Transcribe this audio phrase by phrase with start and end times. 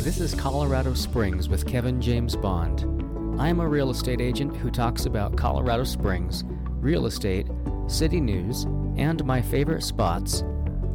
[0.00, 3.40] This is Colorado Springs with Kevin James Bond.
[3.40, 6.44] I am a real estate agent who talks about Colorado Springs,
[6.80, 7.48] real estate,
[7.88, 8.62] city news,
[8.96, 10.44] and my favorite spots.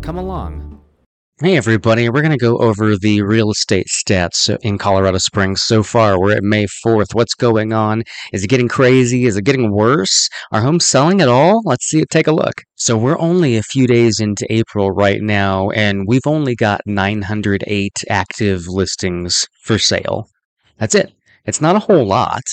[0.01, 0.72] Come along.
[1.43, 2.07] Hey, everybody.
[2.07, 6.17] We're going to go over the real estate stats in Colorado Springs so far.
[6.17, 7.13] We're at May 4th.
[7.13, 8.03] What's going on?
[8.31, 9.25] Is it getting crazy?
[9.25, 10.29] Is it getting worse?
[10.53, 11.61] Are homes selling at all?
[11.65, 12.05] Let's see.
[12.09, 12.61] Take a look.
[12.75, 17.91] So we're only a few days into April right now, and we've only got 908
[18.09, 20.29] active listings for sale.
[20.77, 21.11] That's it.
[21.43, 22.43] It's not a whole lot.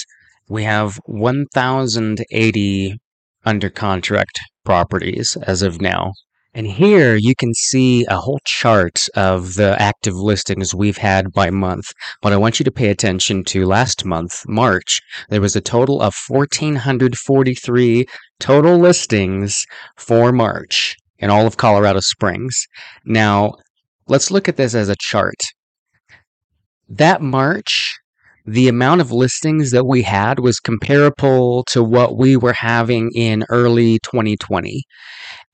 [0.48, 2.98] We have 1,080
[3.46, 6.10] under contract properties as of now.
[6.52, 11.48] And here you can see a whole chart of the active listings we've had by
[11.50, 11.92] month.
[12.22, 15.00] But I want you to pay attention to last month, March.
[15.28, 18.06] There was a total of 1,443
[18.40, 19.64] total listings
[19.96, 22.66] for March in all of Colorado Springs.
[23.04, 23.52] Now,
[24.08, 25.40] let's look at this as a chart.
[26.88, 27.96] That March,
[28.44, 33.44] the amount of listings that we had was comparable to what we were having in
[33.50, 34.82] early 2020.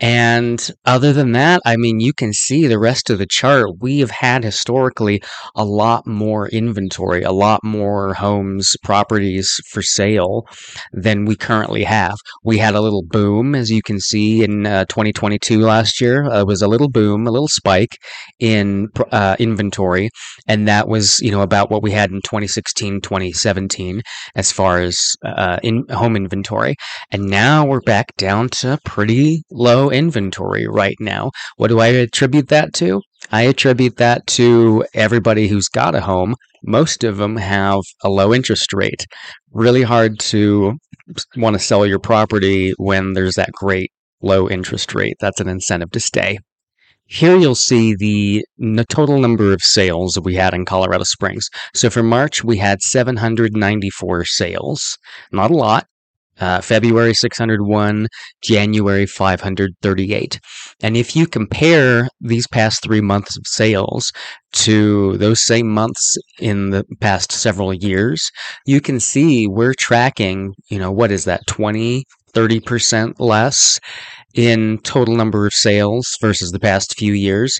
[0.00, 3.80] And other than that, I mean, you can see the rest of the chart.
[3.80, 5.22] We have had historically
[5.54, 10.46] a lot more inventory, a lot more homes, properties for sale
[10.92, 12.16] than we currently have.
[12.44, 16.24] We had a little boom, as you can see in uh, 2022 last year.
[16.24, 17.96] Uh, was a little boom, a little spike
[18.38, 20.10] in uh, inventory.
[20.46, 24.02] And that was, you know, about what we had in 2016, 2017,
[24.34, 26.74] as far as uh, in home inventory.
[27.10, 31.30] And now we're back down to pretty low inventory right now.
[31.56, 33.02] What do I attribute that to?
[33.32, 36.34] I attribute that to everybody who's got a home.
[36.62, 39.06] Most of them have a low interest rate.
[39.52, 40.78] Really hard to
[41.36, 43.90] want to sell your property when there's that great
[44.22, 45.16] low interest rate.
[45.20, 46.38] That's an incentive to stay.
[47.08, 48.44] Here you'll see the
[48.88, 51.48] total number of sales that we had in Colorado Springs.
[51.72, 54.98] So for March, we had 794 sales.
[55.30, 55.86] Not a lot,
[56.40, 58.06] uh, February 601,
[58.42, 60.40] January 538.
[60.82, 64.12] And if you compare these past three months of sales
[64.52, 68.30] to those same months in the past several years,
[68.66, 72.04] you can see we're tracking, you know, what is that, 20,
[72.34, 73.80] 30% less
[74.34, 77.58] in total number of sales versus the past few years.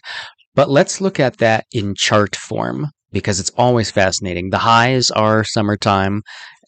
[0.55, 4.51] But let's look at that in chart form because it's always fascinating.
[4.51, 6.23] The highs are summertime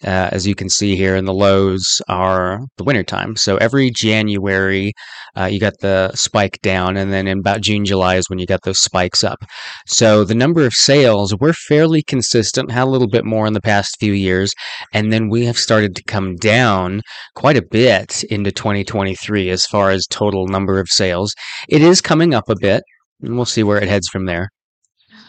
[0.05, 3.37] uh, as you can see here, and the lows are the wintertime.
[3.37, 4.93] So every January,
[5.37, 8.47] uh, you got the spike down, and then in about June, July is when you
[8.47, 9.39] got those spikes up.
[9.87, 13.61] So the number of sales, we're fairly consistent, had a little bit more in the
[13.61, 14.53] past few years,
[14.93, 17.03] and then we have started to come down
[17.35, 21.35] quite a bit into 2023 as far as total number of sales.
[21.69, 22.83] It is coming up a bit,
[23.23, 24.51] and we'll see where it heads from there.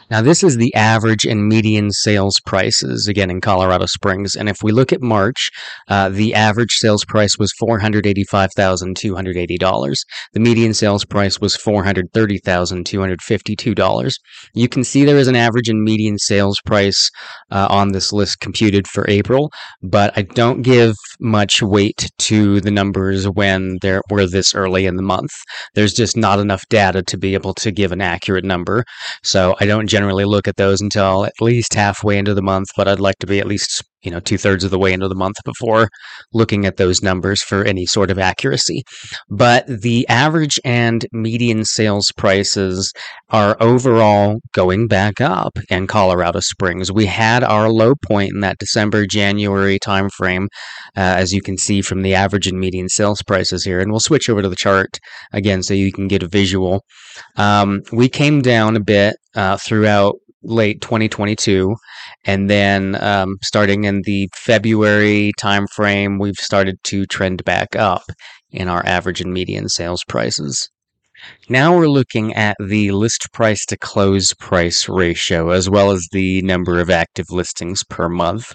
[0.10, 4.36] Now, this is the average and median sales prices, again, in Colorado Springs.
[4.36, 5.52] And if we look at March,
[5.88, 9.96] uh, the average sales price was $485,280.
[10.34, 14.14] The median sales price was $430,252.
[14.56, 17.12] You can see there is an average and median sales price
[17.52, 19.52] uh, on this list computed for April,
[19.84, 24.96] but I don't give much weight to the numbers when they're, we're this early in
[24.96, 25.30] the month.
[25.76, 28.86] There's just not enough data to be able to give an accurate number.
[29.24, 32.88] So I don't generally look at those until at least halfway into the month, but
[32.88, 35.16] I'd like to be at least you know two thirds of the way into the
[35.16, 35.90] month before
[36.34, 38.84] looking at those numbers for any sort of accuracy.
[39.30, 42.94] But the average and median sales prices
[43.30, 46.94] are overall going back up in Colorado Springs.
[46.94, 50.46] We had our low point in that December January timeframe,
[50.96, 53.82] uh, as you can see from the average and median sales prices here.
[53.82, 54.98] And we'll switch over to the chart
[55.34, 56.86] again so you can get a visual.
[57.36, 61.76] Um, we came down a bit uh, throughout late 2022
[62.26, 68.04] and then um, starting in the february timeframe we've started to trend back up
[68.50, 70.70] in our average and median sales prices
[71.50, 76.42] now we're looking at the list price to close price ratio as well as the
[76.44, 78.54] number of active listings per month.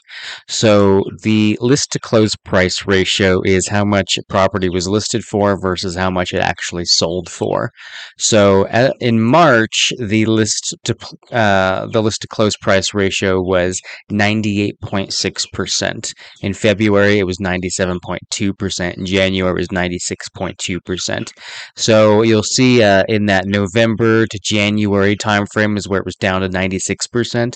[0.49, 5.61] So the list to close price ratio is how much a property was listed for
[5.61, 7.71] versus how much it actually sold for.
[8.19, 8.67] So
[9.00, 10.94] in March, the list to
[11.33, 13.81] uh, the list to close price ratio was
[14.12, 16.12] 98.6%.
[16.43, 18.94] In February, it was 97.2%.
[18.94, 21.31] In January, it was 96.2%.
[21.77, 26.41] So you'll see uh, in that November to January timeframe is where it was down
[26.43, 27.55] to 96%.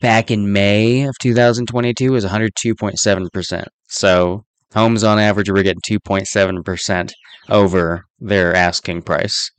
[0.00, 3.64] Back in May of 2022 was 102.7%.
[3.88, 7.10] So homes on average were getting 2.7%
[7.48, 9.50] over their asking price.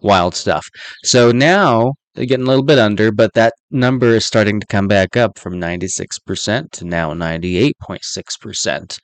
[0.00, 0.66] Wild stuff.
[1.04, 1.92] So now
[2.26, 5.54] getting a little bit under, but that number is starting to come back up from
[5.54, 8.98] 96% to now 98.6%.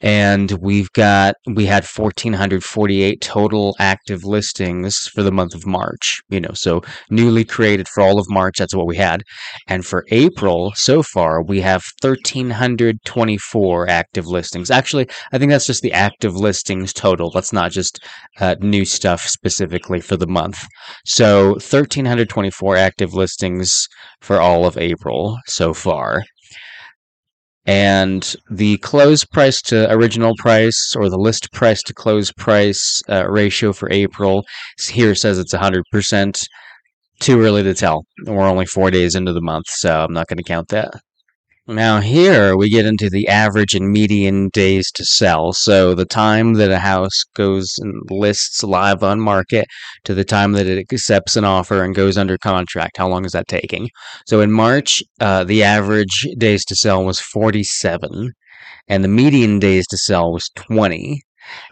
[0.00, 6.40] And we've got, we had 1,448 total active listings for the month of March, you
[6.40, 9.22] know, so newly created for all of March, that's what we had.
[9.66, 14.70] And for April, so far, we have 1,324 active listings.
[14.70, 17.30] Actually, I think that's just the active listings total.
[17.30, 18.02] That's not just
[18.40, 20.66] uh, new stuff specifically for the month.
[21.04, 23.86] So 1,324 active listings
[24.20, 26.24] for all of April so far.
[27.66, 33.28] And the close price to original price or the list price to close price uh,
[33.28, 34.42] ratio for April
[34.88, 36.46] here says it's 100%.
[37.20, 38.04] Too early to tell.
[38.26, 40.92] We're only four days into the month, so I'm not going to count that.
[41.70, 45.52] Now, here we get into the average and median days to sell.
[45.52, 49.66] So, the time that a house goes and lists live on market
[50.04, 52.96] to the time that it accepts an offer and goes under contract.
[52.96, 53.90] How long is that taking?
[54.26, 58.32] So, in March, uh, the average days to sell was 47,
[58.88, 61.20] and the median days to sell was 20.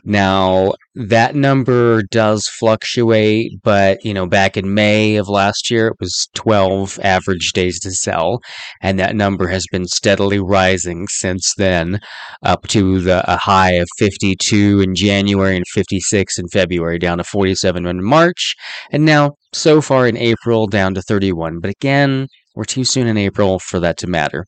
[0.05, 5.96] Now, that number does fluctuate, but you know, back in May of last year, it
[6.00, 8.40] was 12 average days to sell,
[8.81, 12.00] and that number has been steadily rising since then,
[12.43, 17.25] up to the, a high of 52 in January and 56 in February, down to
[17.25, 18.55] 47 in March,
[18.90, 21.61] and now so far in April down to 31.
[21.61, 24.47] But again, we're too soon in April for that to matter.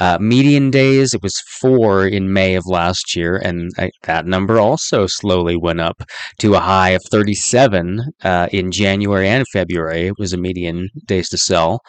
[0.00, 3.70] Uh, median days, it was four in May of last year, and
[4.02, 6.02] that number also slowly went up
[6.38, 10.08] to a high of 37 uh, in January and February.
[10.08, 11.80] It was a median days to sell.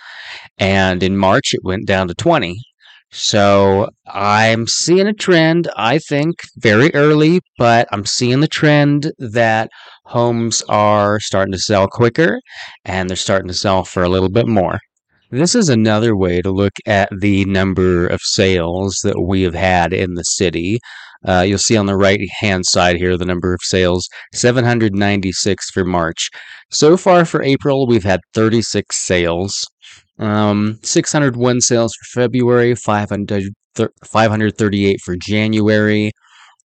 [0.57, 2.57] And in March, it went down to 20.
[3.11, 9.69] So I'm seeing a trend, I think, very early, but I'm seeing the trend that
[10.03, 12.41] homes are starting to sell quicker
[12.83, 14.79] and they're starting to sell for a little bit more.
[15.35, 19.91] This is another way to look at the number of sales that we have had
[19.91, 20.79] in the city.
[21.27, 25.83] Uh, you'll see on the right hand side here the number of sales 796 for
[25.83, 26.29] March.
[26.71, 29.67] So far for April, we've had 36 sales,
[30.19, 33.49] um, 601 sales for February, 500,
[34.05, 36.11] 538 for January.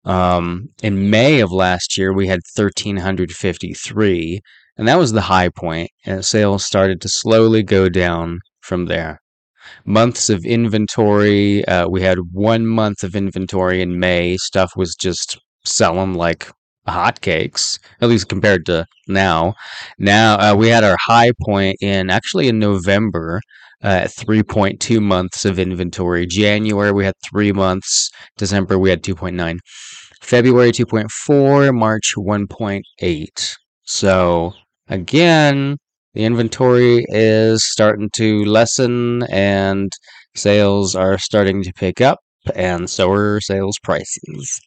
[0.05, 4.41] Um, in May of last year, we had 1,353,
[4.77, 5.89] and that was the high point.
[6.05, 9.21] And sales started to slowly go down from there.
[9.85, 11.65] Months of inventory.
[11.65, 14.37] Uh, we had one month of inventory in May.
[14.37, 16.49] Stuff was just selling like
[16.87, 19.55] hotcakes, at least compared to now.
[19.99, 23.41] Now uh, we had our high point in actually in November.
[23.81, 26.27] Uh, 3.2 months of inventory.
[26.27, 28.11] January we had three months.
[28.37, 29.57] December we had 2.9.
[30.21, 31.73] February 2.4.
[31.73, 33.57] March 1.8.
[33.85, 34.53] So
[34.89, 35.77] again,
[36.19, 39.93] the inventory is starting to lessen and
[40.35, 42.19] sales are starting to pick up,
[42.57, 44.61] and so are sales prices.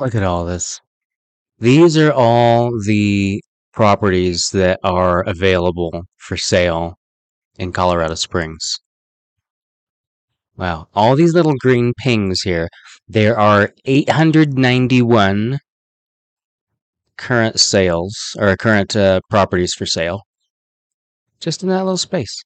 [0.00, 0.80] Look at all this.
[1.60, 3.40] These are all the
[3.72, 6.96] properties that are available for sale
[7.56, 8.80] in Colorado Springs.
[10.56, 12.68] Wow, all these little green pings here.
[13.06, 15.60] There are 891
[17.16, 20.22] current sales or current uh, properties for sale
[21.40, 22.42] just in that little space.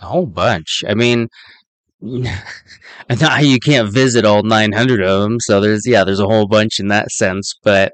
[0.00, 0.82] A whole bunch.
[0.88, 1.28] I mean,
[2.00, 6.88] you can't visit all 900 of them, so there's yeah, there's a whole bunch in
[6.88, 7.92] that sense, but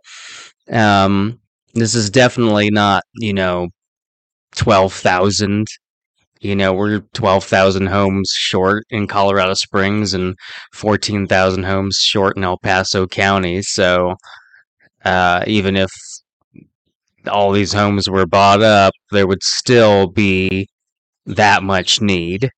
[0.71, 1.41] um
[1.75, 3.69] this is definitely not, you know,
[4.57, 5.67] 12,000.
[6.41, 10.37] You know, we're 12,000 homes short in Colorado Springs and
[10.75, 14.15] 14,000 homes short in El Paso County, so
[15.05, 15.91] uh, even if
[17.29, 20.69] all these homes were bought up, there would still be
[21.27, 22.51] that much need.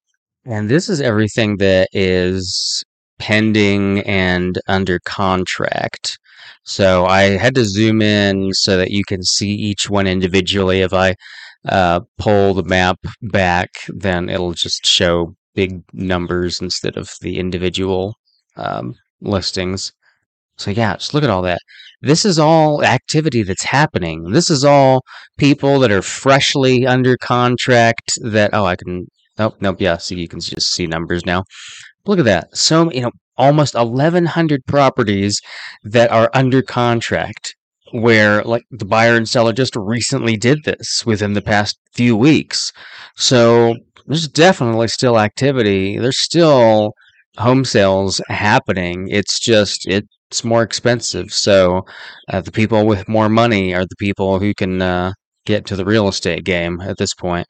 [0.45, 2.85] And this is everything that is
[3.19, 6.19] pending and under contract.
[6.65, 10.81] So I had to zoom in so that you can see each one individually.
[10.81, 11.15] If I
[11.69, 18.15] uh, pull the map back, then it'll just show big numbers instead of the individual
[18.57, 19.93] um, listings.
[20.57, 21.61] So yeah, just look at all that.
[22.01, 24.31] This is all activity that's happening.
[24.31, 25.03] This is all
[25.37, 29.07] people that are freshly under contract that oh I can
[29.39, 31.45] nope nope yeah see you can just see numbers now.
[32.07, 32.57] Look at that.
[32.57, 35.41] So you know almost 1100 properties
[35.85, 37.55] that are under contract
[37.93, 42.73] where like the buyer and seller just recently did this within the past few weeks.
[43.17, 43.77] So
[44.07, 45.99] there's definitely still activity.
[45.99, 46.93] There's still
[47.39, 49.09] home sales happening.
[49.11, 51.33] It's just it's more expensive.
[51.33, 51.85] So
[52.31, 55.13] uh, the people with more money are the people who can uh,
[55.47, 57.47] get to the real estate game at this point.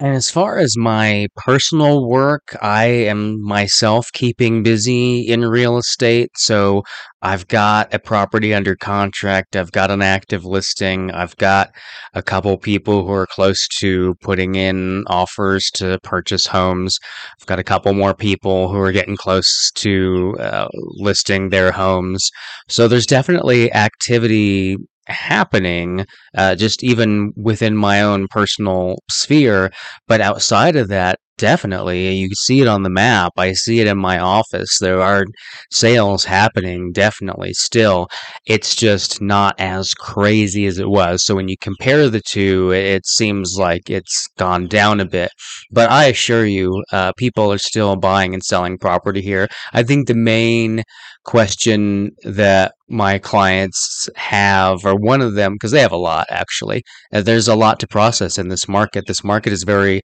[0.00, 6.32] And as far as my personal work, I am myself keeping busy in real estate.
[6.36, 6.82] So
[7.22, 9.54] I've got a property under contract.
[9.54, 11.12] I've got an active listing.
[11.12, 11.70] I've got
[12.12, 16.98] a couple people who are close to putting in offers to purchase homes.
[17.40, 20.66] I've got a couple more people who are getting close to uh,
[20.98, 22.28] listing their homes.
[22.68, 24.76] So there's definitely activity
[25.08, 26.06] happening,
[26.36, 29.70] uh, just even within my own personal sphere.
[30.08, 33.32] But outside of that, definitely, you see it on the map.
[33.36, 34.78] I see it in my office.
[34.80, 35.24] There are
[35.70, 38.08] sales happening, definitely still.
[38.46, 41.24] It's just not as crazy as it was.
[41.24, 45.30] So when you compare the two, it seems like it's gone down a bit.
[45.70, 49.48] But I assure you, uh, people are still buying and selling property here.
[49.72, 50.82] I think the main
[51.24, 56.82] question that my clients have, or one of them, because they have a lot actually.
[57.12, 59.04] Uh, there's a lot to process in this market.
[59.06, 60.02] This market is very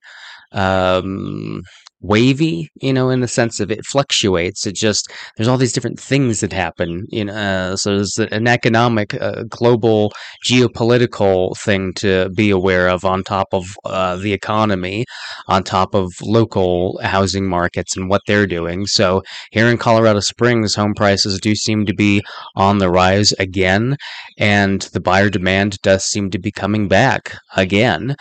[0.51, 1.61] um,
[2.01, 4.65] wavy, you know, in the sense of it fluctuates.
[4.65, 7.33] It just there's all these different things that happen, you know.
[7.33, 10.11] Uh, so there's an economic, uh, global,
[10.45, 15.05] geopolitical thing to be aware of on top of uh, the economy,
[15.47, 18.85] on top of local housing markets and what they're doing.
[18.87, 22.23] So here in Colorado Springs, home prices do seem to be
[22.55, 23.95] on the rise again,
[24.37, 28.15] and the buyer demand does seem to be coming back again.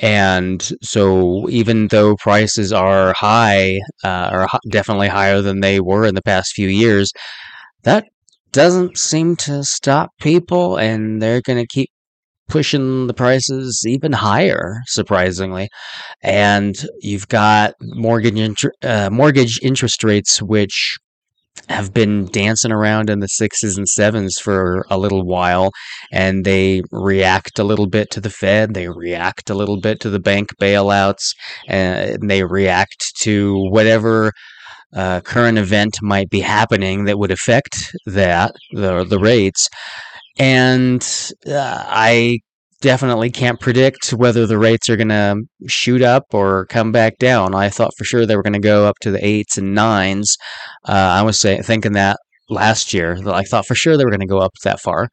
[0.00, 6.14] And so, even though prices are high, uh, or definitely higher than they were in
[6.14, 7.12] the past few years,
[7.82, 8.06] that
[8.52, 11.90] doesn't seem to stop people, and they're going to keep
[12.48, 15.68] pushing the prices even higher, surprisingly.
[16.22, 20.96] And you've got mortgage uh, mortgage interest rates, which
[21.68, 25.70] have been dancing around in the sixes and sevens for a little while
[26.12, 30.10] and they react a little bit to the Fed, they react a little bit to
[30.10, 31.34] the bank bailouts,
[31.68, 34.32] and they react to whatever
[34.94, 39.68] uh, current event might be happening that would affect that, the, the rates.
[40.38, 41.06] And
[41.46, 42.38] uh, I
[42.80, 45.36] definitely can't predict whether the rates are going to
[45.68, 47.54] shoot up or come back down.
[47.54, 50.36] I thought for sure they were going to go up to the eights and nines.
[50.88, 52.18] Uh, I was say, thinking that
[52.48, 53.20] last year.
[53.20, 55.08] That I thought for sure they were going to go up that far.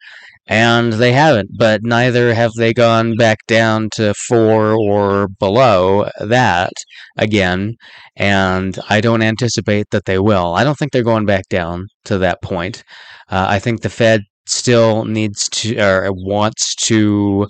[0.50, 6.72] And they haven't, but neither have they gone back down to four or below that
[7.18, 7.74] again.
[8.16, 10.56] And I don't anticipate that they will.
[10.56, 12.86] I don't think they're going back down to that point.
[13.30, 17.48] Uh, I think the Fed still needs to or wants to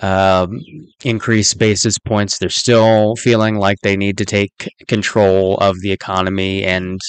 [0.00, 0.60] um,
[1.04, 2.38] increase basis points.
[2.38, 4.52] They're still feeling like they need to take
[4.86, 7.00] control of the economy and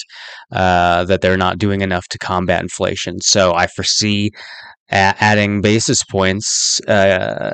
[0.52, 3.20] uh, that they're not doing enough to combat inflation.
[3.20, 4.30] So I foresee
[4.90, 7.52] a- adding basis points uh,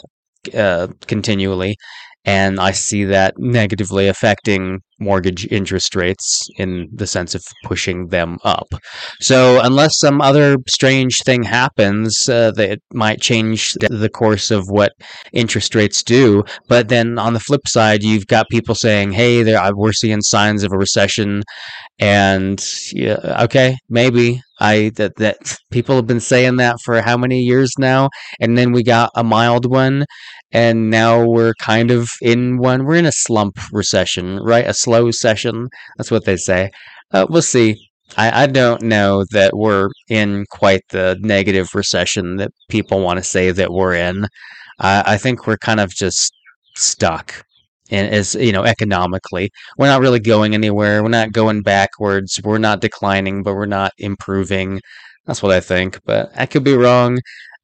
[0.54, 1.76] uh, continually
[2.26, 8.38] and I see that negatively affecting mortgage interest rates in the sense of pushing them
[8.45, 8.66] up.
[9.21, 14.92] So, unless some other strange thing happens uh, that might change the course of what
[15.33, 19.61] interest rates do, but then on the flip side, you've got people saying, "Hey, there,
[19.75, 21.42] we're seeing signs of a recession,"
[21.99, 24.40] and yeah, okay, maybe.
[24.59, 25.37] I that that
[25.71, 28.09] people have been saying that for how many years now,
[28.40, 30.06] and then we got a mild one,
[30.52, 32.84] and now we're kind of in one.
[32.84, 34.66] We're in a slump recession, right?
[34.66, 35.68] A slow session.
[35.96, 36.70] That's what they say.
[37.12, 37.76] Uh, we'll see.
[38.16, 43.24] I, I don't know that we're in quite the negative recession that people want to
[43.24, 44.26] say that we're in.
[44.78, 46.32] I, I think we're kind of just
[46.76, 47.44] stuck
[47.90, 52.58] and as you know economically we're not really going anywhere we're not going backwards we're
[52.58, 54.80] not declining but we're not improving
[55.26, 57.18] that's what i think but i could be wrong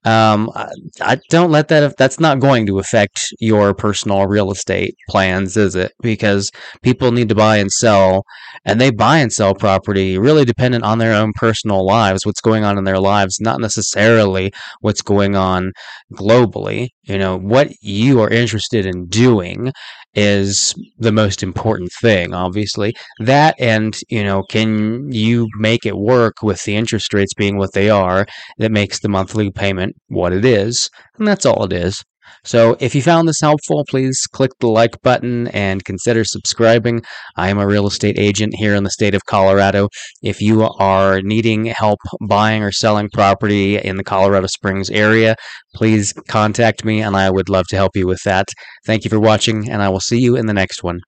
[0.04, 0.68] um, I,
[1.00, 1.96] I, don't let that.
[1.96, 5.92] That's not going to affect your personal real estate plans, is it?
[6.02, 6.50] Because
[6.82, 8.24] people need to buy and sell,
[8.64, 12.64] and they buy and sell property really dependent on their own personal lives, what's going
[12.64, 15.72] on in their lives, not necessarily what's going on
[16.12, 16.88] globally.
[17.04, 19.72] You know what you are interested in doing
[20.14, 22.94] is the most important thing, obviously.
[23.18, 27.72] That and, you know, can you make it work with the interest rates being what
[27.72, 28.26] they are
[28.58, 30.90] that makes the monthly payment what it is?
[31.18, 32.02] And that's all it is.
[32.44, 37.02] So if you found this helpful, please click the like button and consider subscribing.
[37.36, 39.88] I am a real estate agent here in the state of Colorado.
[40.22, 45.36] If you are needing help buying or selling property in the Colorado Springs area,
[45.74, 48.46] please contact me and I would love to help you with that.
[48.86, 51.00] Thank you for watching, and I will see you in the next one.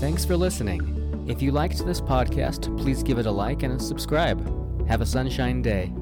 [0.00, 1.24] Thanks for listening.
[1.26, 4.40] If you liked this podcast, please give it a like and subscribe.
[4.88, 5.92] Have a sunshine day.